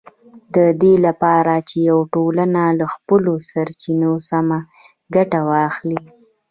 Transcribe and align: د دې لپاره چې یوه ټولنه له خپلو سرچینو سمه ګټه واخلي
د 0.55 0.57
دې 0.81 0.93
لپاره 1.05 1.53
چې 1.67 1.77
یوه 1.89 2.05
ټولنه 2.13 2.61
له 2.79 2.85
خپلو 2.95 3.33
سرچینو 3.49 4.11
سمه 4.29 4.59
ګټه 5.15 5.39
واخلي 5.51 6.01